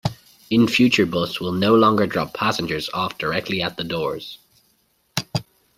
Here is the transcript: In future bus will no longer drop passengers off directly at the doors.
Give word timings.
In 0.49 0.67
future 0.67 1.05
bus 1.05 1.39
will 1.39 1.51
no 1.51 1.75
longer 1.75 2.07
drop 2.07 2.33
passengers 2.33 2.89
off 2.91 3.19
directly 3.19 3.61
at 3.61 3.77
the 3.77 3.83
doors. 3.83 4.39